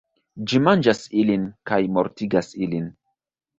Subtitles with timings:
[0.53, 2.91] Ĝi manĝas ilin, kaj mortigas ilin.